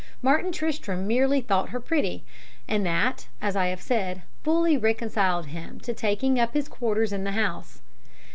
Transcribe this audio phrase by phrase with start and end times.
[0.23, 2.23] Martin Tristram merely thought her pretty,
[2.67, 7.23] and that, as I have said, fully reconciled him to taking up his quarters in
[7.23, 7.83] the house.